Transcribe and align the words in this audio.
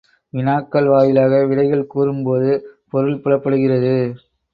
வினாக்கள் 0.33 0.87
வாயிலாக 0.87 1.41
விடைகள் 1.45 1.83
கூறும்போது 1.87 2.49
பொருள் 2.89 3.21
புலப்படுகிறது. 3.21 3.93